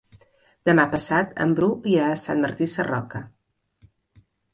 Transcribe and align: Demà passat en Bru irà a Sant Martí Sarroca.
Demà 0.69 0.85
passat 0.93 1.35
en 1.45 1.53
Bru 1.59 1.67
irà 1.91 2.07
a 2.13 2.15
Sant 2.21 2.41
Martí 2.45 2.69
Sarroca. 2.73 3.23